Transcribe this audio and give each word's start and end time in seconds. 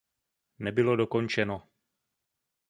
Nebylo 0.59 0.95
dokončeno. 0.95 1.61